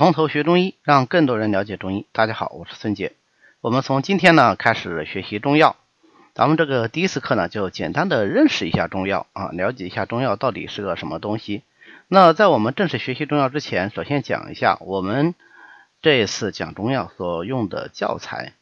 [0.00, 2.06] 从头学中医，让更多人了解中医。
[2.12, 3.12] 大家好，我是孙杰。
[3.60, 5.76] 我们从今天呢开始学习中药。
[6.32, 11.64] 咱们这个第一次课呢，就简单的认识一下中药啊，了解一下中药到底是个什么东西。
[12.08, 15.34] 那在我们正式学习中药之前，首先讲一下我们
[16.00, 18.54] 这一次讲中药所用的教材。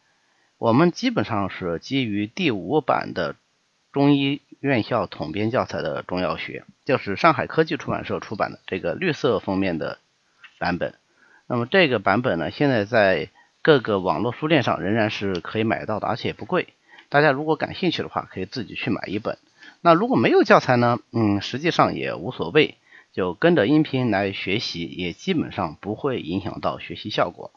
[0.59, 3.37] 我们基本上是基于第五版的
[3.93, 9.99] 中医院校统编教材的中药学，就是上海科技出版社出版的这个绿色封面的
[10.59, 10.95] 版本。
[11.49, 13.31] 那么这个版本呢，现在在
[13.63, 16.69] 各个网络书店上仍然是可以买到的，而且不贵。
[17.09, 19.39] 大家如果感兴趣的话，可以自己去买一本。
[19.81, 20.99] 那如果没有教材呢？
[21.11, 22.77] 嗯，实际上也无所谓，
[23.13, 27.51] 就跟着音频来学习，也基本上不会影响到学习效果。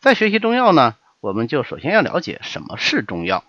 [0.00, 3.44] 在学习中药呢，我们就首先要了解什么是中药。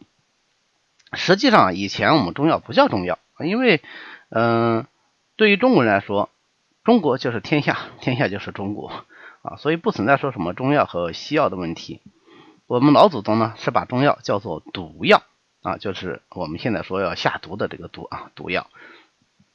[1.13, 3.81] 实际上，以前我们中药不叫中药，因为，
[4.29, 4.85] 嗯，
[5.37, 6.29] 对于中国人来说，
[6.83, 9.05] 中国就是天下，天下就是中国。
[9.45, 12.01] 啊，所以不存在说什么中药和西药的问题。
[12.65, 15.21] 我们老祖宗呢是把中药叫做毒药
[15.61, 18.67] 啊，就是我们现在说要下毒的这个毒啊，毒药。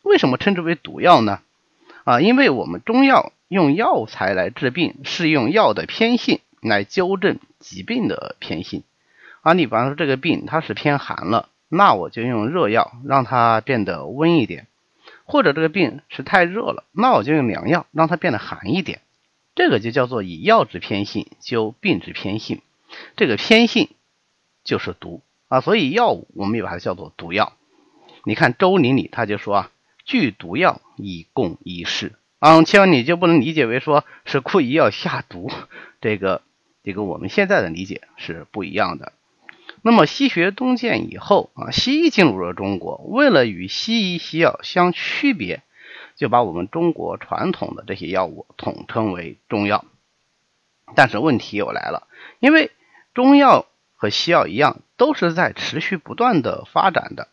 [0.02, 1.41] 为什么称之为毒药呢？
[2.05, 8.84] 啊，因为我们中药用药材来治病，是用药的偏性来纠正疾病的偏性。
[9.42, 14.66] 啊，你比方说这个病它是偏寒了，那我就用热药让它变得温一点；
[15.25, 19.00] 或者这个病是太热了，那我就用凉药让它变得寒一点。
[19.61, 22.62] 这个就叫做以药治偏性修病治偏性，
[23.14, 23.91] 这个偏性
[24.64, 27.53] 就是毒啊，所以药物我们也把它叫做毒药。
[28.25, 29.70] 你看《周礼》里他就说啊，
[30.06, 35.53] 具毒药以供医事啊，千万你就不能理解为说是故意要下毒，
[36.00, 36.41] 这个
[36.83, 39.12] 这个我们现在的理解是不一样的。
[39.83, 45.62] 那么西学东渐以后啊，西医进入了中国，为了与西医西药相区别。
[46.20, 49.86] 就把我们中国传统的这些药物统称为中药，
[50.94, 52.08] 但是问题又来了，
[52.40, 52.70] 因为
[53.14, 53.64] 中药
[53.96, 57.28] 和西药一样，都是在持续不断的发展的。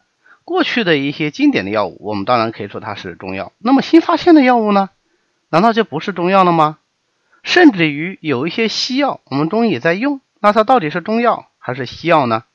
[0.46, 3.52] 过去的一些经典的药物，我们当然可以说它是中药。
[3.58, 4.90] 那么新发现的药物呢？
[5.50, 6.78] 难道就不是中药了吗？
[7.44, 12.46] 甚至于有一些西药，我们中医也在用，那它到底是中药还是西药呢？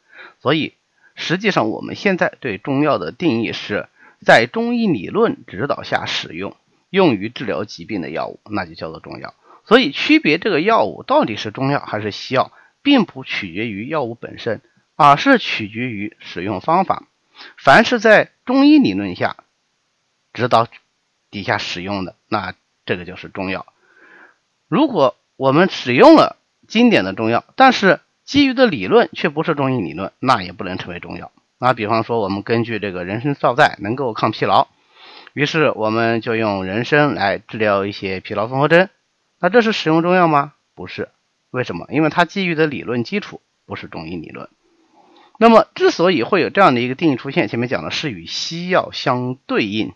[0.41, 0.73] 所以
[1.15, 3.87] 实际上我们现在对中药的定义是。
[4.25, 6.57] 在中医理论指导下使用，
[6.91, 9.35] 用于治疗疾病的药物，那就叫做中药。
[9.65, 14.61] 所以，区别这个药物到底是中药还是西药，并不取决于药物本身，
[14.97, 17.05] 而是取决于使用方法。
[17.57, 19.37] 凡是在中医理论下
[20.33, 20.69] 指导
[21.31, 22.55] 底下使用的，那
[22.87, 23.67] 这个就是中药。
[24.69, 26.37] 如果我们使用了
[26.69, 31.33] 经典的中药，但是基于的理论却不是中医理论，那也不能称为中药。
[31.65, 34.67] 那比方说，我们根据这个人参皂苷能够抗疲劳，
[35.33, 38.89] 于是我们就用人参来治疗一些疲劳综合征。
[39.41, 40.55] 那这是使用中药吗？
[40.75, 41.11] 不是。
[41.53, 41.87] 为什么？
[41.91, 44.49] 因为它基于的理论基础不是中医理论。
[45.39, 49.93] 那么，之所以会有这样的一个定义出现，前面讲的是与西药相对应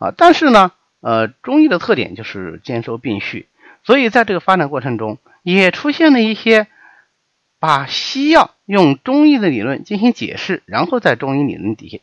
[0.00, 0.12] 啊。
[0.16, 3.46] 但是呢，呃，中医的特点就是兼收并蓄，
[3.84, 6.66] 所以在这个发展过程中，也出现了一些。
[7.60, 11.98] 把西药用中医的理论进行解释，然后在中医理论底下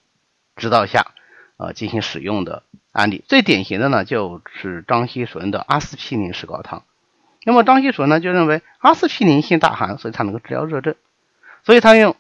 [0.56, 1.12] 指导下，
[1.58, 6.84] 呃，进行使用的案例，最典型的呢就是张锡纯的阿司匹林石膏汤。
[7.44, 10.96] 那么张锡纯呢就认为阿司匹林性大寒，所以它能够治疗热症，
[11.64, 12.16] 所以他用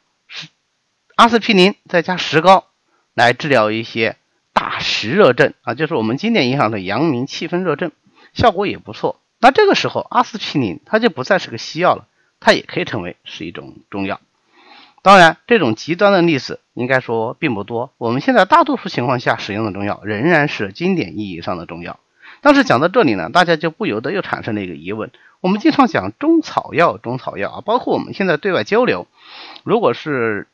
[1.15, 2.65] 阿司匹林再加石膏
[3.13, 4.17] 来治疗一些
[4.53, 7.91] 大实热症啊，就是我们经典意义上的阳明气分热症，
[8.33, 9.19] 效果也不错。
[9.39, 12.07] 那这个时候阿司匹林它就不再是个西药了。
[12.43, 14.19] 它也可以称为是一种中药，
[15.03, 17.91] 当然，这种极端的例子应该说并不多。
[17.97, 21.99] 我们现在大多数情况下使用的中药仍然是经典意义上的中药。
[22.41, 29.07] 但是讲到这里呢，大家就不由得又产生了一个疑问：我们经常讲中草药，中草药啊，包括我们现在对外交流，
[29.63, 30.47] 如果是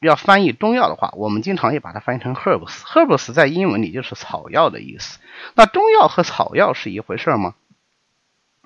[0.00, 2.82] 要翻译中药的话，我们经常也把它翻译成 herbs。
[2.84, 5.18] herbs 在英文里就是草药的意思。
[5.54, 7.54] 那中药和草药是一回事吗？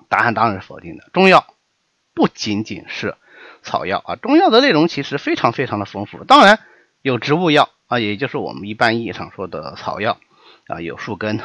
[0.07, 1.09] 答案当然是否定的。
[1.11, 1.45] 中药。
[2.13, 3.15] 不仅仅是
[3.65, 6.23] 草药啊，中药的内容其实非常非常的丰富。
[6.23, 6.59] 当然
[7.01, 10.17] 有植物药啊，也就是我们一般意义上说的草药
[10.67, 11.41] 啊，有树根，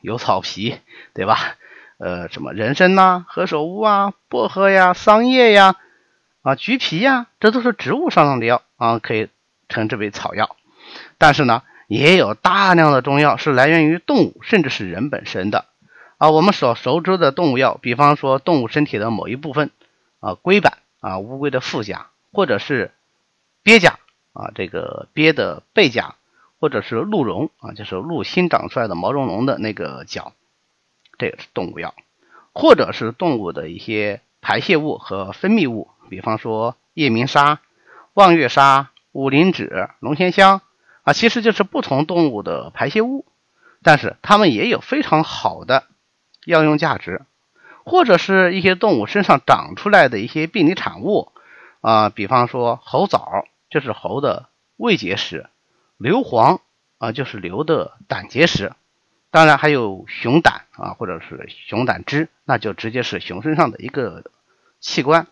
[0.00, 0.76] 有草皮，
[1.12, 1.56] 对吧？
[1.98, 5.74] 呃，什么人参呐、何首乌啊、薄荷呀、桑叶呀、
[6.42, 9.28] 啊橘皮呀，这都是植物上的药啊，可以
[9.68, 10.56] 称之为草药。
[11.18, 15.66] 但是呢，也有大量的中药是来源于动物，甚至是人本身的
[16.18, 16.30] 啊。
[16.30, 19.70] 我们所熟知的动物药，比方说动物身体的某一部分。
[20.20, 22.90] 啊，龟板啊，乌龟的腹甲，或者是
[23.62, 23.98] 鳖甲
[24.32, 26.14] 啊，这个鳖的背甲，
[26.58, 30.32] 或者是鹿茸啊，就是鹿新长出来的毛茸茸的那个角，
[31.18, 31.94] 这个是动物药。
[32.54, 37.60] 或者是动物的一些排泄物和分泌物，比方说夜明砂、
[38.14, 40.62] 望月砂、五灵脂、龙涎香
[41.02, 43.26] 啊，其实就是不同动物的排泄物，
[43.82, 45.84] 但是它们也有非常好的
[46.46, 47.26] 药用价值，
[47.84, 51.32] 或者是一些动物身上长出来的一些病理产物
[51.80, 55.46] 啊，比方说猴枣，就是猴的胃结石；
[55.98, 56.60] 硫磺
[56.98, 58.72] 啊，就是牛的胆结石。
[59.30, 64.24] 当然还有熊胆啊，或者是熊胆汁，那就直接是熊身上的一个
[64.80, 65.26] 器官。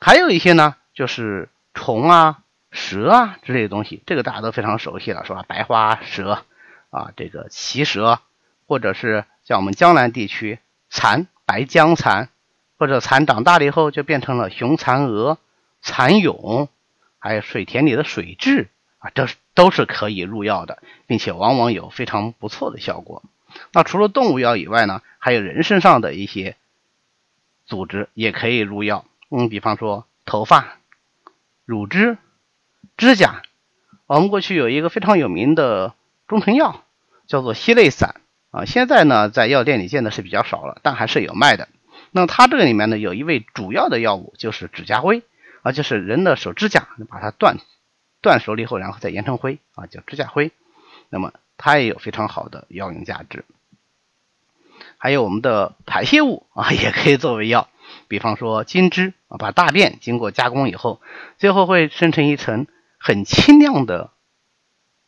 [0.00, 5.44] 还有一些呢，就是虫啊、蛇啊之类的东西，这个大家都非常熟悉了，是吧？
[5.46, 6.44] 白花蛇
[6.90, 8.20] 啊，这个奇蛇，
[8.66, 10.58] 或者是像我们江南地区
[10.90, 12.28] 蚕、白僵蚕，
[12.78, 15.38] 或者蚕长大了以后就变成了雄蚕蛾、
[15.80, 16.68] 蚕蛹，
[17.18, 18.68] 还有水田里的水蛭。
[18.98, 23.22] 啊，这都是可以入药的，并且往往有非常不错的效果。
[23.72, 26.56] 那除了动物药以外呢，还有人身上的一些
[27.64, 29.04] 组织也可以入药。
[29.30, 30.78] 嗯，比方说头发、
[31.64, 32.18] 乳汁、
[32.96, 33.42] 指甲。
[34.06, 35.94] 我们过去有一个非常有名的
[36.26, 36.82] 中成药，
[37.28, 38.64] 叫做西类散啊。
[38.64, 41.68] 现在呢，在药店里见的是比较少了，但还是有卖的。
[42.10, 45.22] 那它这个里面呢，有一味主要的药物就是指甲灰
[45.62, 47.58] 啊，就是人的手指甲，把它断。
[48.20, 50.50] 断熟了以后，然后再研成灰啊，叫指甲灰。
[51.08, 53.44] 那么它也有非常好的药用价值。
[54.96, 57.68] 还有我们的排泄物啊， 也可以作为药。
[58.08, 61.00] 比方说金枝啊，把大便经过加工以后，
[61.38, 62.66] 最后会生成一层
[62.98, 64.10] 很清亮的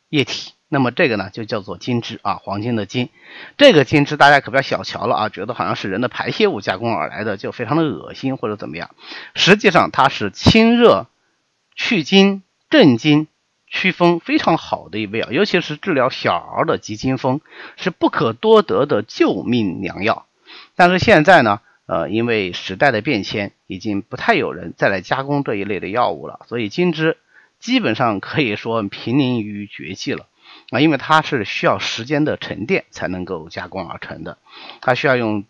[0.09, 0.53] 液体。
[0.71, 3.11] 那么这个呢，就叫做金枝啊，黄金的金。
[3.59, 8.91] 这个金枝大家可不要小瞧了啊，觉得好像是人的排泄物加工而来的，就非常的恶心或者怎么样。
[9.35, 11.07] 实际上它是清热
[11.77, 12.43] 去筋。
[12.71, 13.27] 镇惊、
[13.67, 17.41] 祛风非常好的一味药，尤其是治疗小儿的急惊风，
[17.77, 20.25] 是不可多得的救命良药。
[20.77, 27.17] 但是现在呢，呃，因为时代的变迁，已经不太有人再来加工这一类的药物了，所以金枝
[27.59, 30.27] 基本上可以说濒临于绝迹了
[30.71, 34.39] 啊，因为它是需要时间的沉淀才能够加工而成的，
[34.81, 35.45] 它需要用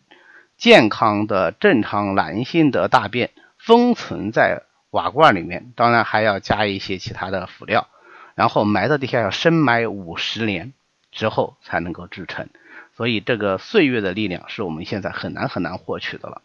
[0.56, 4.62] 健康的正常男性的大便封存在。
[4.92, 7.86] 瓦罐里面当然还要加一些其他的辅料，
[8.34, 10.72] 然后埋到地下要深埋五十年
[11.12, 12.48] 之后才能够制成，
[12.96, 16.42] 所以这个岁月的力量是我们现在很难很难获取的了。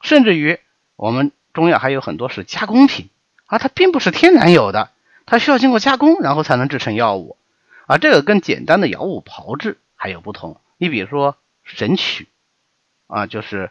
[0.00, 0.58] 甚至于
[0.96, 3.10] 我们中药还有很多是加工品
[3.44, 4.88] 啊，它并不是天然有的，
[5.26, 7.36] 它需要经过加工然后才能制成药物，
[7.86, 10.60] 而这个跟简单的药物炮制还有不同。
[10.78, 12.28] 你比如说神曲
[13.06, 13.70] 啊，就是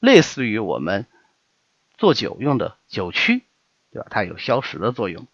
[0.00, 1.06] 类似于我们。
[1.98, 3.40] 做酒用的酒曲，
[3.90, 4.06] 对吧？
[4.10, 5.26] 它有消食的作用。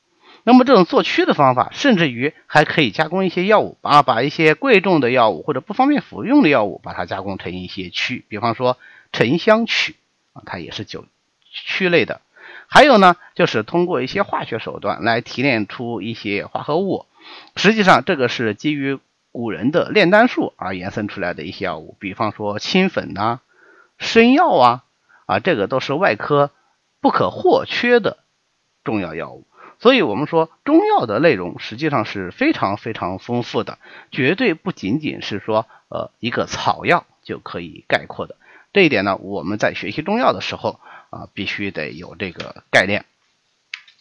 [0.44, 8.24] 那么这种做曲的方法，甚至于还可以加工一些药物啊，把一些贵重的药物或者不方便服用的药物，把它加工成一些曲。
[8.28, 8.78] 比方说
[9.10, 9.96] 沉香曲
[10.34, 11.04] 啊，它也是酒
[11.50, 12.20] 曲类的。
[12.68, 17.06] 还有呢，就是通过一些化学手段来提炼出一些化合物。
[17.56, 18.98] 实际上，这个是基于
[19.30, 21.96] 古人的炼丹术而延伸出来的一些药物。
[21.98, 23.40] 比方说青粉呐、
[23.98, 24.84] 参药啊。
[25.24, 26.50] 啊，这个都是外科
[27.00, 28.18] 不可或缺的
[28.82, 29.46] 重要药物，
[29.78, 33.78] 所以我们说中药的内容实际上是非常非常丰富的，
[34.10, 38.34] 绝对不仅仅是说呃一个草药就可以概括的。
[38.72, 43.04] 这一点呢，我们在学习中药的时候啊，必须得有这个概念。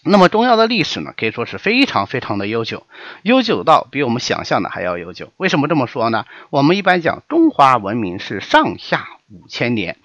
[0.03, 2.85] 那么中药的历史呢，可以说是非常非常的悠久，
[3.23, 5.31] 悠久到比我们想象的还要悠久。
[5.37, 6.25] 为什么这么说呢？
[6.49, 9.97] 我们一般讲中华文明是上下五千年，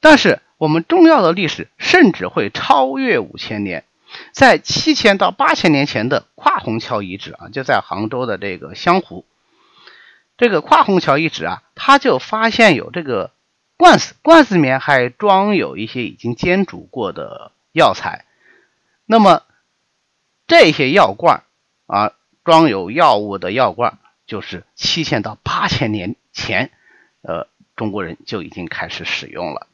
[0.00, 0.40] 但是。
[0.58, 3.84] 我们中药的历史甚至会超越五千年，
[4.32, 9.26] 在七千到八千年前的跨虹桥遗址啊，就在杭州的这个湘湖，
[10.38, 13.32] 这个跨虹桥遗址啊，它就发现有这个
[13.76, 18.24] 罐子，罐子里面还装有一些已经煎煮过的药材。
[19.06, 19.42] 那么
[20.46, 21.44] 这些药罐
[21.86, 22.12] 啊，
[22.44, 26.70] 装有药物的药罐，就是七千到八千年前，
[27.22, 27.46] 呃，
[27.76, 29.66] 中国人就已经开始使用了。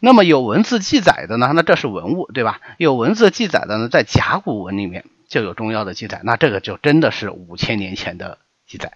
[0.00, 1.52] 那么有文字记载的呢？
[1.54, 2.60] 那这是文物，对吧？
[2.78, 8.92] 有文字记载的呢，在甲骨文里面就有中药的记载，那这个就真的是五千年前的记载。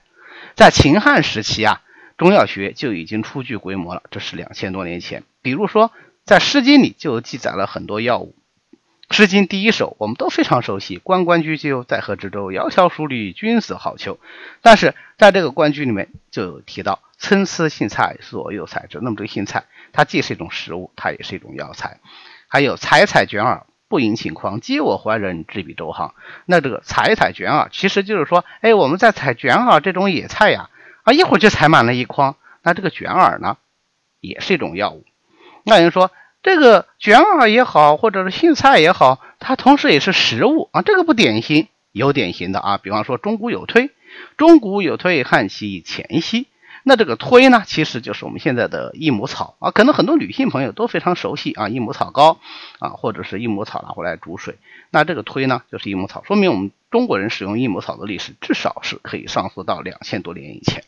[0.57, 1.83] 在秦汉时期啊，
[2.17, 5.23] 中药学就已经初具规模了，这是两千多年前。
[5.43, 5.91] 比如说，
[6.25, 8.35] 在《诗经》里就记载了很多药物，
[9.13, 12.53] 《诗经》第一首我们都非常熟悉：“关关雎鸠，在河之洲。
[12.53, 14.19] 窈窕淑女，君子好逑。”
[14.63, 18.99] 但是在这个关雎里面就有提到“参差荇菜，左右采之”。
[19.03, 19.65] 那么这个荇菜。
[19.93, 21.99] 它既是一种食物，它也是一种药材。
[22.47, 26.15] 还有采采卷耳，不盈顷筐，嗟我怀人，执笔周行。
[26.47, 30.71] 那这个采采卷耳，其实就是说，哎，我们在采卷耳这种野菜呀，
[31.03, 32.37] 啊，一会儿就采满了一筐。
[32.63, 33.57] 那这个卷耳呢，
[34.21, 35.05] 也是一种药物。
[35.65, 43.91] 那人说这个卷耳也好，或者是荇菜也好，它同时也是食物啊，这个不典型，有典型的啊，比方说中古有推，
[44.37, 46.47] 中古有推汉其前夕。
[46.83, 52.41] 那这个推呢，其实就是我们现在的益母草啊，可能很多女性朋友都非常熟悉啊，益母草膏
[52.79, 54.57] 啊，或者是益母草拿回来煮水。
[54.89, 60.83] 那这个推呢，就是益母草，说明我们中国人使用益母草的历史至少是可以上溯到两千多年以前。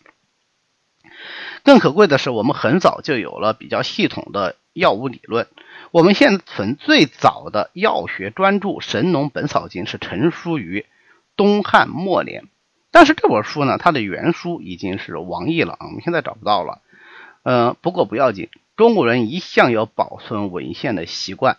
[1.64, 5.47] 更可贵的是，我们很早就有了比较系统的药物理论。
[5.90, 10.87] 我们现存最早的药学专著《神农本草经》是成书于
[11.37, 12.45] 东汉末年。
[12.90, 16.81] 但是这本书呢，它的原书已经是亡佚了啊，我们现在找不到了。
[17.42, 21.57] 嗯，不过不要紧，中国人一向有保存文献的习惯。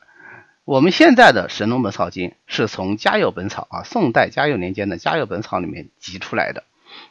[0.66, 6.64] 我们现在的《神农本草经》是从《嘉佑本草》啊，宋代嘉佑年间的《嘉佑本草》里面集出来的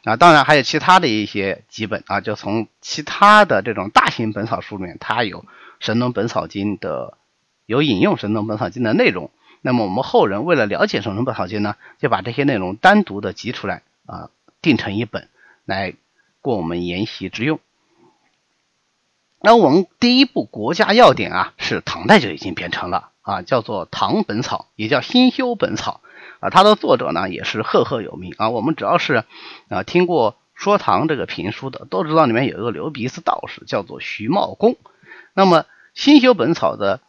[0.03, 5.41] 啊，当然还有其他的一些几本啊，就从其他的这种大型本草书里面，它有
[5.79, 7.17] 《神农本草经》的
[7.65, 9.31] 有引用《神农本草经》的内容。
[9.61, 13.81] 那么我们后人为了了解《神农本草经》呢，就把这些内容单独的集出来。
[14.05, 14.29] 啊，
[14.61, 15.29] 定成一本
[15.63, 15.93] 来
[16.41, 17.61] 供我们研习之用。
[19.39, 26.01] 那我们第一部国家药典啊，是唐代就已经编成了啊，叫做《唐本草》，也叫《新修本草》
[26.43, 26.49] 啊。
[26.49, 28.49] 它的作者呢也是赫赫有名啊。
[28.49, 29.23] 我们只要是
[29.69, 34.75] 啊听过说唐这个评书的，都知道里面有一个流鼻子道士，叫做徐茂公。
[35.33, 35.61] 那么
[35.93, 36.99] 《新修本草》的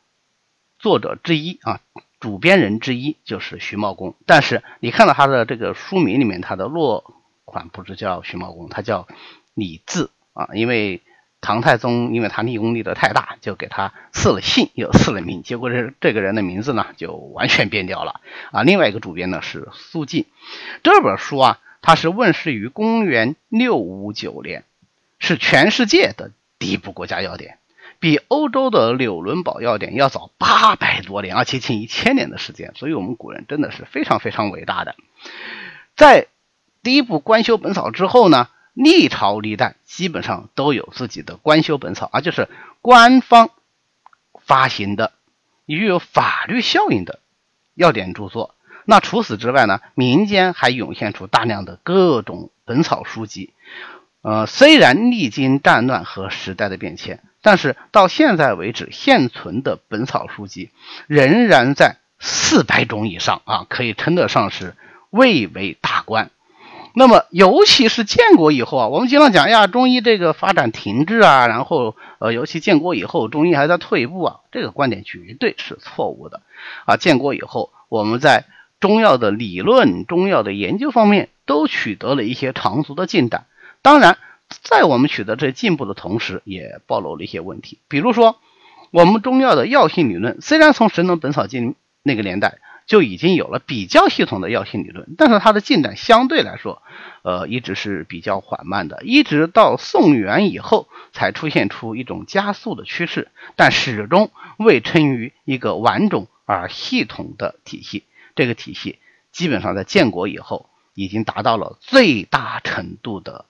[0.79, 1.81] 作者之一啊。
[2.21, 7.13] 主编人之一就是徐茂公，但是你看到他的这个书名里面，他的落
[7.45, 9.07] 款不是叫徐茂公，他叫
[9.53, 10.49] 李治啊。
[10.55, 11.03] 因为
[11.45, 18.21] 唐太宗因为他立功立得太大，就给他赐了姓又赐了名，结果这这个人的名字呢就完全变掉了
[18.51, 18.63] 啊。
[18.63, 20.25] 另外一个主编呢是苏晋，
[20.83, 24.65] 这本书啊，它是问世于公元六五九年，
[25.19, 27.59] 是全世界的第一部国家药典。
[28.01, 34.95] 比欧洲的《柳伦堡药典》要早八百多年，而且近一千年的时间，所以我们古人真的是非常非常伟大的。
[35.97, 36.27] 在
[36.83, 42.49] 第一部《官修本草》之后呢，历朝历代基本上都有自己的《官修本草》，啊，就是
[42.83, 43.51] 官方
[44.45, 45.13] 发行的
[45.67, 47.21] 具有法律效应的
[47.75, 48.55] 药典著作。
[48.85, 53.55] 那除此之外呢，民间还涌现出大量的各种本草书籍。
[54.21, 57.21] 呃，虽然历经战乱和时代的变迁。
[57.47, 60.71] 但是到现在为止，现存的本草书籍
[61.07, 64.75] 仍然在四百种以上啊，可以称得上是
[65.11, 66.31] 蔚为大观。
[66.95, 76.41] 那么，尤其是建国以后啊，我们经常讲呀，中医这个发展停滞啊，然后呃，尤其建国以后，中医还在退步啊，这个观点绝对是错误的
[76.87, 76.97] 啊。
[76.97, 78.45] 建国以后，我们在
[78.81, 83.47] 中药的理论、中药的研究方面都取得了一些长足的进展，
[83.83, 84.17] 当然。
[84.63, 87.79] 在我们取得这进步的同时，也暴露了一些问题。
[87.89, 88.37] 比如说，
[88.91, 91.71] 我们中药的药性理论，虽然从《神农本草经》
[92.03, 96.83] 那个年代就已经有了比较系统的药性理论，但是它的进展相对来说，
[97.23, 99.03] 呃，一直是比较缓慢的。
[99.03, 108.05] 一直到宋元以后，才出现出一种加速的趋势，但始终未臻于一个完整而系统的体系。
[108.35, 108.99] 这个体系
[109.33, 113.47] 基本上在建国以后，已经达到了最大程度的。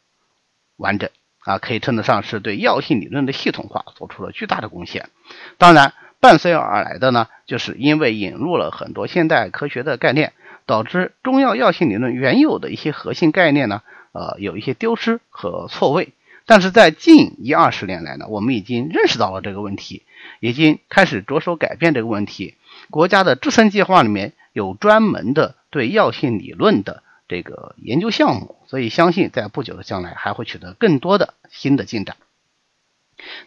[0.76, 1.08] 完整
[1.44, 5.08] 啊，可以称得上是对药性理论的系统化做出了巨大的贡献。
[5.56, 10.32] 当然，伴随而来的呢，就是因为引入了很多现代科学的概念，
[10.64, 16.14] 导致中药药性理论原有的一些核心概念呢，呃，有一些丢失和错位。
[16.46, 20.02] 但是在近一二十年来呢，我们已经认识到了这个问题，
[20.40, 22.54] 已经开始着手改变这个问题。
[22.88, 27.02] 国家的支撑计划里面有专门的对药性理论的。
[27.28, 32.16] 这个研究项目，所以相信在不久的将来还会取得更多的新的进展。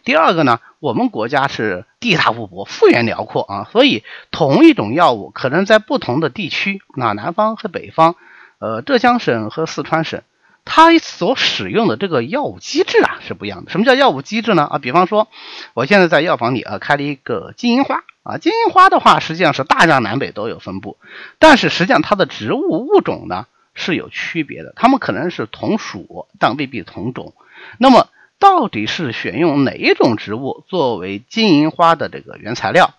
[0.04, 8.16] 第二个呢，我们国家是地大物博、幅员辽阔啊，所以同一种药物可能在不同的地区，那南方和北方，
[8.58, 10.22] 呃，浙江省和四川省，
[10.64, 13.70] 它所使用的这个药物机制啊是不一样的。
[13.70, 14.64] 什么叫药物机制呢？
[14.64, 15.28] 啊，比方说，
[15.74, 20.96] 我现在在药房里啊开了一个金银花啊，金银花的话实际上是大江南北都有分布，
[21.38, 23.46] 但是实际上它的植物物种呢？
[23.80, 27.32] 是有区别的，它们可能是同属，但未必同种。
[27.78, 28.08] 那么，
[28.38, 32.94] 到底是选用哪一种植物作为金银花的这个原材料，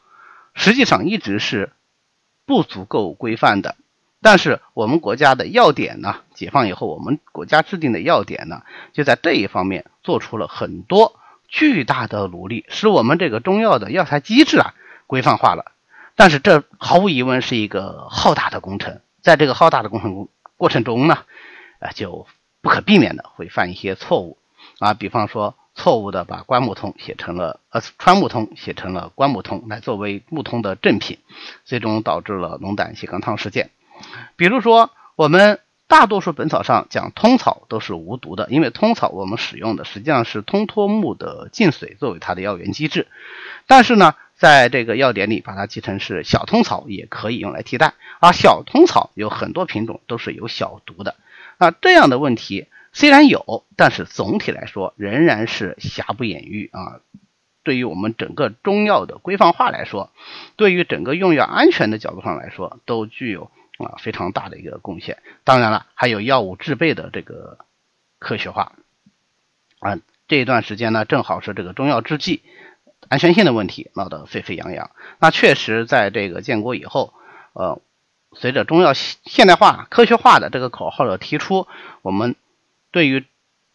[0.53, 1.71] 实际上一直是
[2.45, 3.75] 不足够规范的。
[4.21, 14.73] 但是，我们国家的药典呢，解放以后，我们国家制定的药典呢，就在这一方面做出了很多巨大的努力，使我们这个中药的药材机制啊
[15.07, 15.71] 规范化了。
[16.15, 20.27] 但是，这毫无疑问是一个浩大的工程，在这个浩大的工程。
[20.57, 21.19] 过程中呢，
[21.79, 22.27] 啊，就
[22.59, 24.37] 不可避免的会犯一些错误
[24.79, 31.17] 啊，比方说错误的把关木通写成了呃川木通写成了关木通来作为木通的正品，
[31.65, 33.69] 最终导致了龙胆泻肝汤事件。
[34.35, 43.07] 比如说，我们大多数本草上讲通草都是无毒的，因为通草我们使用的实际上是通脱木的净水作为它的药源机制。
[43.67, 51.15] 但是呢，在这个药典里把它记成是小通草也可以用来替代，而小通草有很多品种都是有小毒的。
[51.57, 52.67] 那这样的问题
[52.99, 56.99] 虽然有，但是总体来说仍然是瑕不掩瑜啊。
[57.63, 60.11] 对于我们整个中药的规范化来说，
[60.57, 63.49] 对于整个用药安全的角度上来说，都具有。
[63.77, 65.19] 啊，非常大的一个贡献。
[65.45, 67.59] 当然了，还有药物制备的这个
[68.19, 68.73] 科学化
[69.79, 69.97] 啊。
[70.27, 72.41] 这一段时间呢，正好是这个中药制剂
[73.07, 74.91] 安全性的问题闹得沸沸扬扬。
[75.19, 77.13] 那确实，在这个建国以后，
[77.53, 77.81] 呃，
[78.33, 81.65] 随着中药现代化、科学化的这个口号的提出，
[82.01, 82.35] 我们
[82.91, 83.25] 对于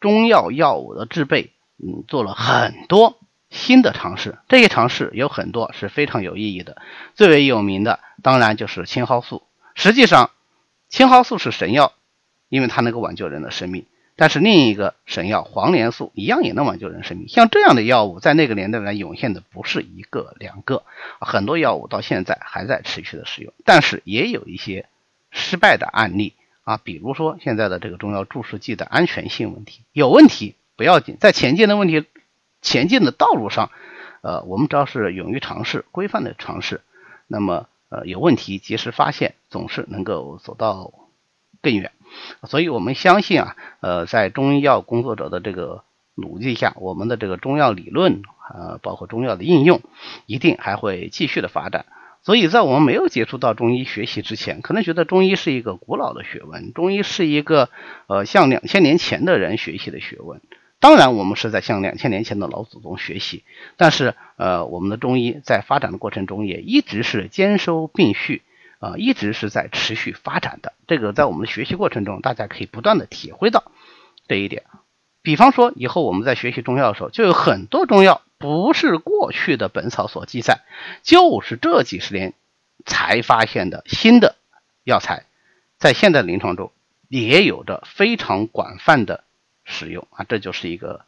[0.00, 3.18] 中药药物的制备，嗯，做了很多
[3.50, 4.38] 新的尝试。
[4.48, 6.76] 这些尝试有很多是非常有意义的。
[7.14, 9.42] 最为有名的，当然就是青蒿素。
[9.74, 10.30] 实际上，
[10.88, 11.92] 青蒿素是神药，
[12.48, 13.86] 因为它能够挽救人的生命。
[14.16, 17.26] 但是另一个神药黄连素一样也能挽救人生命。
[17.28, 20.84] 像这样的药物，在那个年代来涌现的不是一个两个，
[21.18, 23.52] 很多药物到现在还在持续的使用。
[23.64, 24.86] 但是也有一些
[25.32, 32.04] 失败的案例啊，比如说现在的这个中药注射剂的安全性问题有问题不要紧，在前进的问题
[32.60, 33.70] 前进的道路上，
[34.22, 36.80] 呃，我们只要是勇于尝试、规范的尝试，
[37.28, 37.68] 那么。
[37.90, 40.92] 呃，有问题及时发现，总是能够走到
[41.62, 41.92] 更远。
[42.42, 45.84] 所以我们相信啊，呃，在中医药工作者的这个
[46.16, 49.80] 努力下，我们的这个中药理论，呃，包括中药的应用，
[50.26, 51.86] 一定还会继续的发展。
[52.24, 57.68] 所以在我们没有接触到中医学习之前，可能觉得中医是一个古老的学问，中医是一个
[58.06, 60.40] 呃，向两千年前的人学习的学问。
[60.80, 63.42] 当然，我们是在向两千年前的老祖宗学习，
[63.76, 68.42] 但是，呃，我们的中医在发展的过程中也一直是兼收并蓄，
[68.80, 70.72] 啊，一直是在持续发展的。
[70.86, 73.70] 这个在我们的学习过程中，大家可以不断的体会到
[74.28, 74.64] 这一点。
[75.22, 80.60] 比方说，以后我们在学习中药的时候，就有很多中药不是过去的本草所记载，
[81.02, 82.34] 就是这几十年
[82.84, 84.36] 才发现的新的
[84.82, 85.24] 药材，
[85.78, 86.70] 在现代临床中
[87.08, 89.24] 也有着非常广泛的。
[89.64, 91.06] 使用啊，这就是一个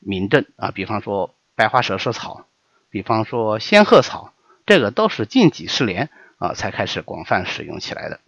[0.00, 0.72] 明证啊。
[0.72, 2.44] 比方说白花蛇舌草，
[2.90, 4.34] 比方说仙鹤草，
[4.66, 8.18] 这个都是近几十年啊才开始广泛使用起来的。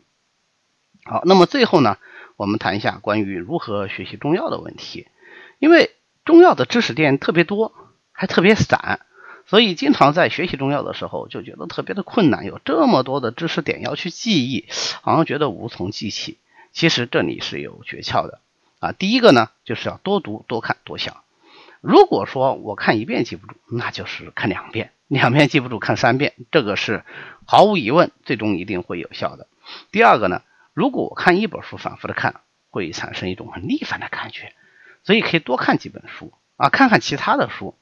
[1.03, 1.99] 好，那么最后呢，
[2.37, 5.09] 我们谈一下关于如何学习中药的问题。
[5.59, 5.91] 因为
[6.25, 7.75] 中药的知识点特别多，
[8.27, 9.01] 特别散，
[9.47, 14.67] 所以经常在学习中药的时候就觉得特别的困难，有这么多的知识点要去记忆，
[15.03, 16.39] 好像觉得无从记起。
[16.73, 18.41] 其实这里是有诀窍的。
[18.81, 21.23] 啊，第一个呢，就是要多读、多看、多想。
[21.81, 27.05] 如果说我看一遍记不住，那就是看两遍，两遍记不住看三遍，这个是
[27.47, 29.47] 毫无疑问，最终一定会有效的。
[29.91, 30.43] 第二个呢，
[30.75, 34.53] 如果我看一本书反复的看，会产生一种很腻烦的感觉，
[35.05, 37.75] 所以可以多看几本书啊，看看其他的书。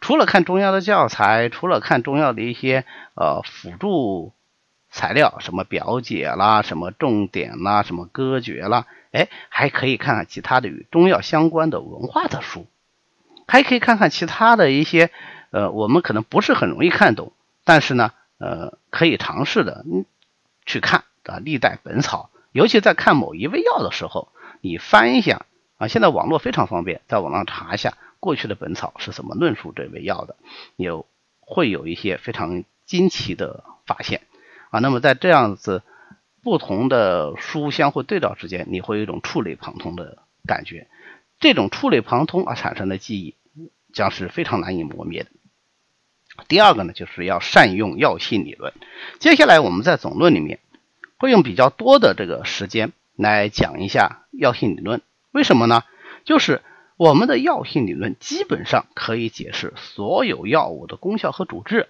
[0.00, 4.32] 除了看中药的教材，除了看中药的一些呃辅助
[4.90, 8.86] 材料，什么表解啦，什么重点啦，什么歌诀啦。
[9.12, 12.66] 哎，还可以看看其他的与中药相关的文化的书，
[13.46, 15.10] 还可以看看其他的一些，
[15.50, 17.32] 呃，我们可能不是很容易看懂，
[17.64, 20.04] 但是呢，呃，可以尝试的嗯
[20.66, 24.28] 去看啊，历代本草，尤其在看某一味药的时候，
[24.60, 25.46] 你翻一下
[25.78, 30.36] 啊，现在网络非常方便，在网上查一下过去的本草是怎么论述这味药的，
[30.76, 31.06] 有
[31.40, 34.22] 会有一些非常惊奇的发现
[34.70, 34.80] 啊。
[34.80, 35.82] 那么在这样子。
[36.42, 40.86] 不同的书相互对照之间，你会有一种触类旁通的感觉。
[41.40, 43.34] 这种触类旁通而产生的记忆，
[43.92, 45.30] 将是非常难以磨灭的。
[46.46, 48.72] 第二个呢，就是要善用药性理论。
[49.18, 50.60] 接下来我们在总论里面
[51.16, 55.02] 会用比较多的这个时间来讲一下药性理论。
[55.32, 55.82] 为什么呢？
[56.24, 56.62] 就是
[56.96, 61.88] 我们的药性理论基本上可以解释所有药物的功效和主治。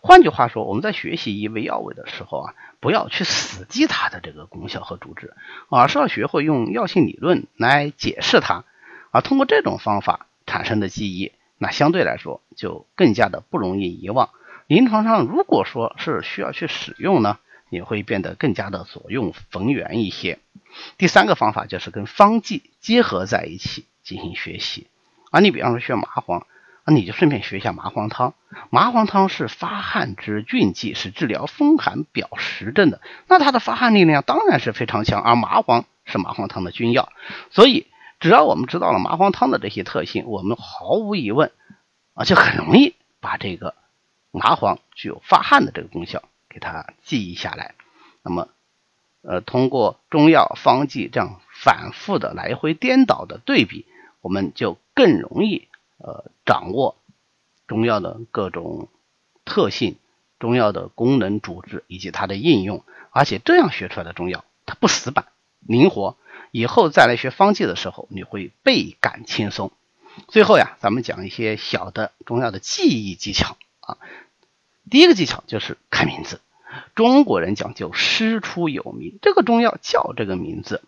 [0.00, 2.54] 换句话说，我们在学习一味药物的时候啊。
[2.82, 5.34] 不要去死记它的这个功效和主治，
[5.68, 8.64] 而是要学会用药性理论来解释它，
[9.10, 14.30] 而通过这种方法产生的记忆，那相对来说就更加的不容易遗忘。
[14.66, 20.38] 临床上如果说是需要去使用呢，也会变得更加的左右逢源一些。
[20.96, 24.88] 第三个方法就是跟方剂结合在一起进行学习，
[25.30, 26.46] 啊，你比方说学麻黄。
[26.86, 28.32] 那你就顺便学一下麻黄汤。
[28.70, 33.02] 麻黄汤是发汗之菌剂，是治疗风寒表实症的。
[33.28, 37.12] 那它的发汗力量当然是非常强，而麻黄是麻黄汤的君药。
[37.50, 37.86] 所以
[38.18, 41.52] 只要我们知道了麻黄汤的这些特性，我们毫无疑问
[42.14, 43.74] 啊，就很容易把这个
[44.32, 47.74] 麻黄具有发汗的这个功效给它记忆下来。
[48.22, 48.48] 那么，
[49.22, 53.86] 呃，通过中药方剂这样反复的来回颠倒的对比，
[54.20, 56.96] 我们就更容易呃掌握
[57.66, 58.88] 中药的各种
[59.44, 59.96] 特性、
[60.38, 62.84] 中药的功能主治以及它的应用。
[63.10, 65.26] 而且这样学出来的中药，它不死板、
[65.60, 66.16] 灵活。
[66.52, 69.72] 以后再来学方剂的时候，你会倍感轻松。
[70.28, 73.98] 最后呀，咱们讲一些小的中药的记忆技巧啊。
[74.90, 76.40] 第一个技巧就是看名字。
[76.94, 80.82] 中国人讲究师出有名，这个中药叫这个名字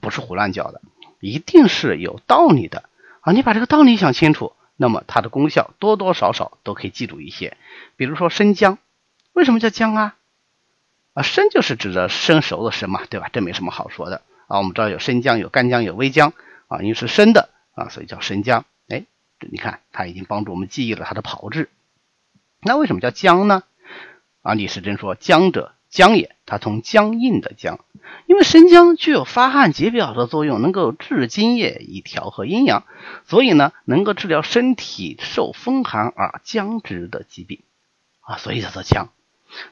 [0.00, 0.80] 不是胡乱叫的，
[1.24, 2.84] 一定是有道理的
[3.20, 3.32] 啊。
[3.32, 7.56] 你把这个道理想清楚，那么它的功效多多少少都可以记住一些。
[7.96, 8.78] 比如说生姜，
[9.32, 10.16] 为什么叫姜啊？
[11.14, 13.30] 啊，生就是指着生熟的生嘛，对吧？
[13.32, 14.22] 这没什么好说的。
[14.48, 16.34] 啊，我们知道有生姜、有干姜、有微姜
[16.68, 18.66] 啊，因为是生的啊，所以叫生姜。
[18.88, 19.04] 哎，
[19.38, 21.70] 你看它已经帮助我们记忆了它的炮制。
[22.60, 23.62] 那为什么叫姜呢？
[24.42, 26.34] 啊，李时珍说：“姜者，姜也。
[26.46, 27.80] 它从僵硬的僵，
[28.26, 32.84] 因为生姜具有发汗解表的作用，能够治津液以调和阴阳，
[33.24, 37.62] 所以呢，能够治疗身体受风寒而僵直的疾病
[38.20, 39.08] 啊，所以叫做姜。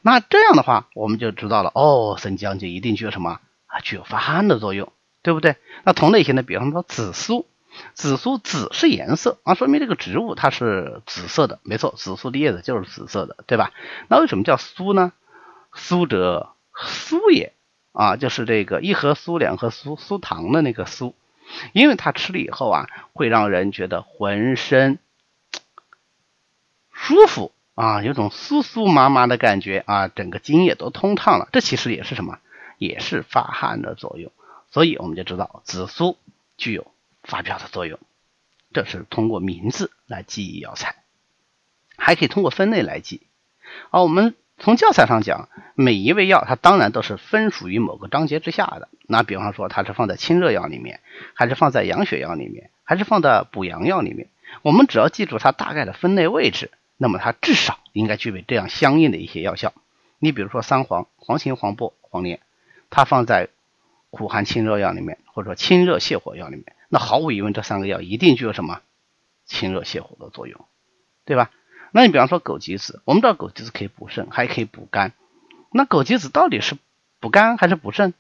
[0.01, 5.57] 那这样的话，我们就知道了哦，生姜就一定具有什么？”啊，具有发汗的作用，对不对？
[5.85, 7.47] 那同类型的，比方说紫苏，
[7.93, 13.73] 紫苏紫是颜色啊，说明这个植物它是紫色的，没错，紫苏的叶子就是紫色的，对吧？
[14.09, 15.13] 那为什么叫苏呢？
[15.75, 17.53] 苏者苏也
[17.93, 21.15] 啊，就是这个一盒苏两盒苏苏糖的那个苏，
[21.73, 24.99] 因为它吃了以后啊，会让人觉得浑身
[26.93, 31.49] 舒服啊，有种酥酥麻麻的感觉啊，整个津液都通畅了。
[31.53, 32.39] 这其实也是什么？
[32.79, 34.33] 也是发汗的作用，
[34.73, 36.19] 所以我们就知道紫苏
[36.57, 38.01] 具有发表的作用。
[38.73, 40.97] 这是通过名字来记忆药材，
[41.97, 43.21] 还可以通过分类来记。
[43.91, 48.89] 而我们从教材上讲，每一味药它当然都是分属于某个章节之下的。
[49.09, 51.01] 那比方说，它是放在清热药里面，
[51.35, 54.29] 还是放在养血药里面，还是放在补阳药里面？
[54.63, 59.73] 我们只要记住它大概的分类位置，那么它至少应该具备这样相应的一些药效。
[60.21, 62.39] 你比如说三黄、黄芩、黄柏、黄连。
[62.89, 63.49] 它放在
[64.11, 68.83] 苦寒清热药里面，或者说清热泻火药里面，那毫无疑问，这三个药一定具有什么
[69.47, 70.67] 清热泻火的作用，
[71.25, 71.51] 对吧？
[71.93, 75.13] 那你比方说枸杞子，我们知道枸杞子可以补肾，还可以补肝。
[75.71, 76.77] 那枸杞子到底是
[77.21, 78.15] 补肝还是补肾？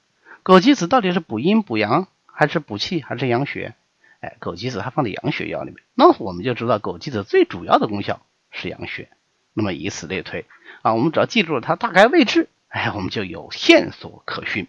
[0.44, 3.74] 枸杞子到底是补阴补阳，还是补气，还是养血？
[4.20, 9.08] 哎，枸杞子它放在养血药里面，那我们就知道枸杞子最主要的功效是养血。
[9.54, 10.46] 那么以此类推
[10.82, 12.48] 啊，我们只要记住了它大概位置。
[12.68, 14.66] 哎，我们就有线索可循。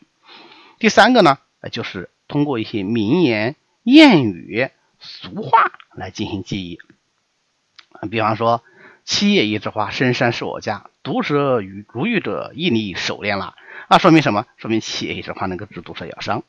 [0.79, 1.37] 第三个呢，
[1.71, 6.79] 就是通过一些名言、谚语、俗话来进行记忆。
[8.09, 8.63] 比方说
[9.05, 13.55] “七叶一枝花，深山是我家；毒蛇与如遇者，一粒手链拉”，
[13.89, 14.45] 啊，说明什么？
[14.57, 16.43] 说明七叶一枝花能够治毒蛇咬伤，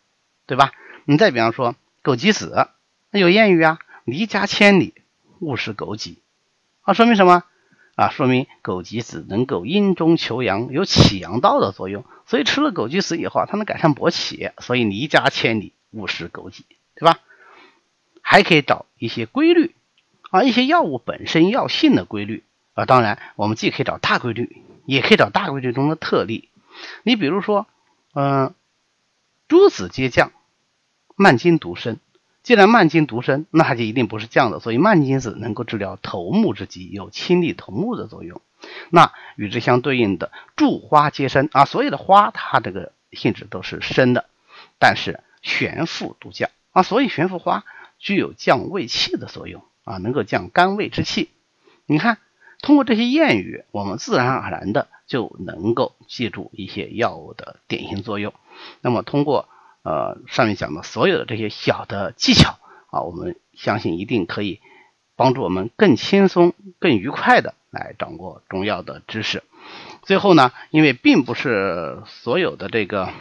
[0.47, 0.73] 对吧？
[1.05, 2.69] 你再比方说枸杞子，
[3.11, 4.95] 那有谚语啊，“离家千里，
[5.41, 6.17] 勿食枸杞”，
[6.83, 7.45] 啊，说明什么？
[7.97, 16.63] 啊，说明枸杞子能够阴中求阳，有起阳道的作用，所以吃了枸杞子以后啊，它能改善勃起，所以离家千里勿食枸杞，
[16.97, 17.21] 对吧？
[18.21, 19.75] 还可以找一些规律
[20.35, 22.43] 啊，一些药物本身药性的规律
[22.73, 22.87] 啊。
[22.87, 26.49] 当然，我们既可以找大规律，也可以找大规律中的特例。
[27.05, 27.69] 你比如说，
[28.15, 28.53] 嗯，
[29.47, 30.33] 诸子皆降，
[31.15, 31.99] 慢津独生。
[32.43, 38.41] 既然慢津独生，那它就一定不是降的，所以慢津子能够治疗头目之疾，有清利头目的作用。
[38.91, 44.29] 那与之相对应的助花皆生啊，所有的花它这个性质都是生的，
[44.81, 47.65] 但是玄附独降啊，所以玄附花
[48.01, 51.31] 具有降胃气的作用啊，能够降肝胃之气。
[51.87, 52.19] 你看，
[52.61, 58.35] 通过这些谚语，我们自然而然的就能够记住一些药物的典型作用。
[58.81, 59.49] 那么通过。
[59.87, 64.61] 呃，上面讲的所有的这些小的技巧啊，我们相信一定可以
[65.15, 69.43] 帮助我们更轻松、更愉快的来掌握中药的知识。
[70.03, 73.13] 最后呢，因为并不是所有的这个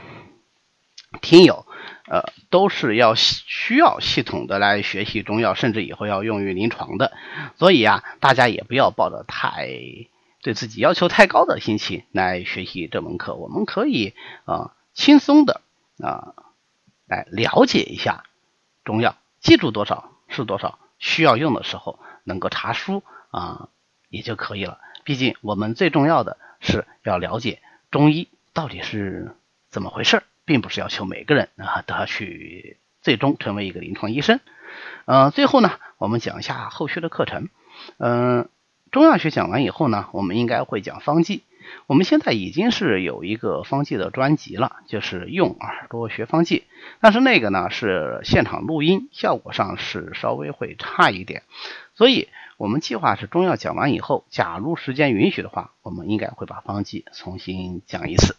[1.21, 1.65] 听友
[2.07, 7.11] 呃都是要需要系统的来学习中药，甚至以后要用于临床的，
[7.57, 9.67] 所以啊，大家也不要抱着太
[10.41, 13.35] 对自己要求太高的心情来学习这门课。
[13.35, 14.13] 我们可以
[14.45, 15.61] 啊轻松的
[15.99, 16.33] 啊。
[17.05, 18.23] 来了解一下
[18.85, 23.67] 中药，记住多少是多少，需要用的时候能够查书啊
[24.07, 24.79] 也就可以了。
[25.03, 27.61] 毕竟我们最重要的是要了解
[27.91, 29.35] 中医到底是
[29.69, 34.39] 怎么回事儿，并不是要求每个人啊都要去最终成为一个临床医生。
[35.05, 37.49] 呃，最后呢，我们讲一下后续的课程。
[37.97, 38.49] 嗯，
[38.91, 41.43] 中药学讲完以后呢，我们应该会讲方剂。
[41.87, 46.65] 我们现在已经是有一个方剂的专辑了，就是用耳朵学方剂。
[46.99, 51.43] 但是那个呢是现场录音，效果上是稍微会差一点。
[51.95, 52.27] 所以
[52.57, 58.35] 我们计划是中药讲完以后，假如时间允许的话，我们应该会把方剂重新讲一次。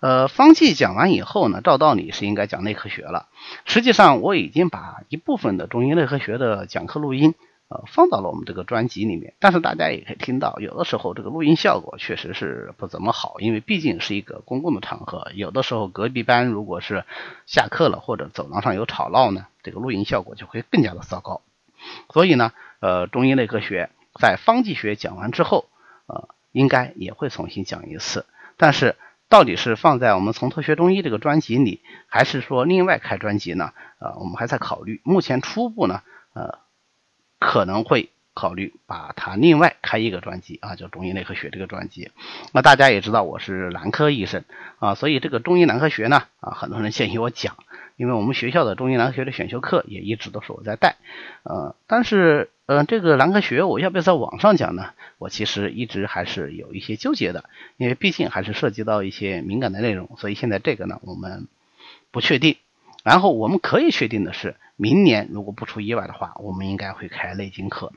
[0.00, 3.28] 呃，方剂讲完以后呢，照道理是应该讲内科学了。
[3.64, 7.34] 实际上我已经把一部分的中医内科学的讲课录音。
[7.68, 17.04] 呃，放到了我们这个专辑里面，但是大家也可以听到，有的时候这个录音效果确实是不怎么好，因为毕竟是一个公共的场合，有的时候隔壁班如果是
[17.46, 21.40] 下课了或者走廊上有吵闹呢，这个录音效果就会更加的糟糕。
[22.12, 23.88] 所以呢，呃，中医内科学
[24.20, 25.64] 在方剂学讲完之后，
[26.06, 28.26] 呃，应该也会重新讲一次。
[28.58, 28.94] 但是
[29.34, 33.72] 到底是放在我们从头学中医这个专辑里，还是说另外开专辑呢？
[33.98, 35.00] 啊，我们还在考虑。
[35.02, 36.02] 目前初步呢，
[36.34, 36.60] 呃。
[37.40, 42.10] 可能会考虑把它另外开一个专辑啊，叫中医内科学这个专辑。
[42.52, 44.44] 那大家也知道我是男科医生
[44.78, 47.56] 啊，所以这个中医男科学呢啊，很多人建议我讲，
[47.96, 50.96] 因为我们学校的中医男科学的选修课也一直都是我在带。
[51.42, 54.90] 呃，但是呃，这个男科学我要不要在网上讲呢？
[55.18, 57.44] 我其实一直还是有一些纠结的，
[57.76, 61.48] 因为毕竟还是涉及到一些敏感的内容，所以现在这个呢我们
[62.10, 62.56] 不确定。
[63.02, 64.56] 然后我们可以确定的是。
[64.76, 67.92] 明年如果不出意外的话，我们应该会开内经课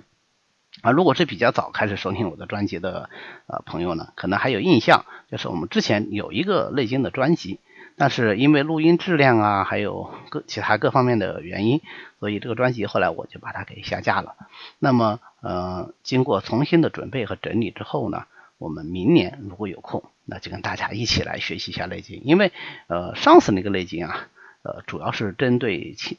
[0.83, 0.91] 啊。
[0.91, 3.09] 如果是比较早开始收听我的专辑的
[3.47, 7.59] 呃朋友呢，可能还有印象，就是我们之前有一个内经的专辑，
[7.97, 11.81] 但是因为录音质量啊，还有各其他各方面的原因，
[12.19, 14.35] 所以这个专辑后来我就把它给下架了。
[14.77, 18.25] 那么呃，经过重新的准备和整理之后呢，
[18.59, 22.51] 我们明年如果有空，那就跟大家一起来学习一下内经，因为
[22.85, 24.27] 呃上次那个内经啊，
[24.61, 26.17] 呃主要是针对青。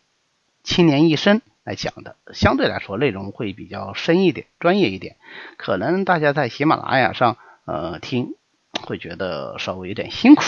[0.65, 5.17] 青年一生来讲的，相对来说内容会比较深一点、专业一点，
[5.57, 8.35] 可能大家在喜马拉雅上呃听
[8.83, 10.43] 会觉得稍微有点辛苦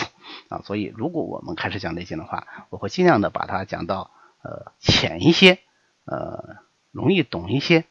[0.48, 4.10] 啊，所以如果我们开始讲内经的话，我会尽量的把它讲到
[4.42, 5.58] 呃浅一些，
[6.04, 6.56] 呃
[6.90, 7.84] 容易懂一些，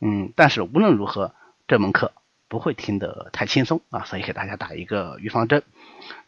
[0.00, 1.32] 嗯，但是无论如何
[1.66, 2.12] 这门课
[2.48, 5.62] 不会听得太轻松啊，所以给大家打一个预防针。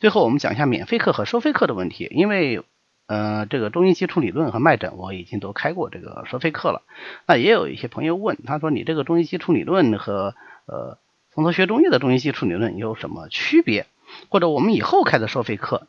[0.00, 2.64] 最后我们讲一下免费课和收费课的问题，因为。
[3.06, 6.82] 呃，这个中医基础理论和脉诊我已经都开过这个收费课了。
[7.26, 10.96] 那也有一些朋友问，他说你这个中医基础理论和呃
[11.32, 13.86] 从头学中医的中医基础理论有什么区别？
[14.28, 15.86] 或者我们以后开的收费课，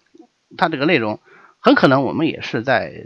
[0.57, 1.19] 它这个内容
[1.59, 3.05] 很可能我们也是在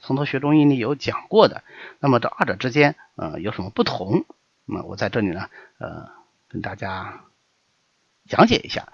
[0.00, 1.62] 从头学中医里有讲过的。
[2.00, 4.24] 那么这二者之间呃有什么不同？
[4.64, 6.08] 那么我在这里呢呃
[6.48, 7.20] 跟大家
[8.28, 8.88] 讲解一下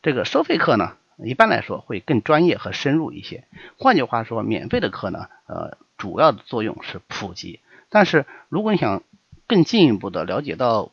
[0.00, 0.92] 这个收费课呢。
[1.24, 3.42] 一般来说会更专业和深入一些。
[3.76, 7.58] 换句话说，免费的课呢，呃，主要的作用是普及。
[7.88, 9.02] 但是如果你想
[9.48, 10.92] 更进一步的了解到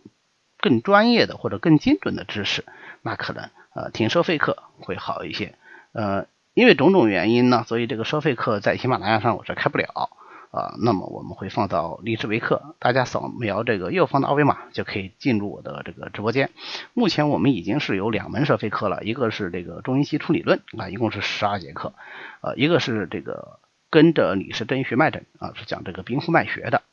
[0.66, 2.66] 更专业的或者更精准的知识，
[3.04, 5.54] 那可能呃听收费课会好一些。
[5.94, 6.26] 呃，
[6.56, 10.10] 因为种种原因呢，所以这个收费课在喜马拉雅上我是开不了。
[10.52, 16.50] 啊，那么我们会放到荔枝微课，大家扫描这个右方的二维码就可以进入我的这个直播间。
[16.94, 21.94] 目前我们已经是有两门收费课了，一个是这个中医基础理论啊，一共是十二节课，
[22.40, 26.84] 呃，一个是这个跟着李时珍学脉诊啊，是讲这个冰敷脉学的，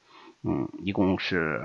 [0.43, 1.65] 嗯，一共是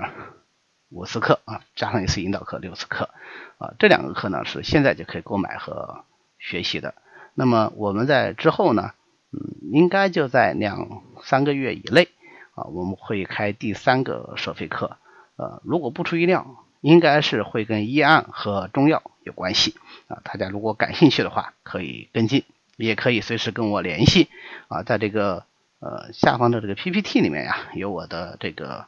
[0.90, 3.10] 五次课啊，加上一次引导课六次课
[3.58, 6.04] 啊，这两个课呢是现在就可以购买和
[6.38, 6.94] 学习的。
[7.34, 8.92] 那么我们在之后呢？
[9.30, 12.08] 嗯，应该就在两三个月以内
[12.54, 14.96] 啊，我们会开第三个收费课。
[15.36, 19.74] 呃，如果不出意料，应该是会跟医案和中药有关系
[20.08, 20.22] 啊。
[20.24, 22.44] 大家如果感兴趣的话，可以跟进，
[22.76, 24.28] 也可以随时跟我联系
[24.68, 24.82] 啊。
[24.82, 25.44] 在这个
[25.80, 28.86] 呃下方的这个 PPT 里面呀，有我的这个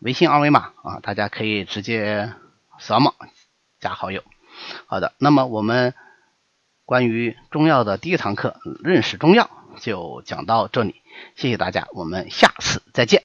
[0.00, 2.32] 微信二维码啊，大家可以直接
[2.78, 3.12] 扫码
[3.80, 4.22] 加好友。
[4.86, 5.94] 好的，那么我们。
[6.84, 11.02] 关于中药的第一堂课，认识中药就讲到这里，
[11.36, 13.16] 谢谢大家，我们下次再见。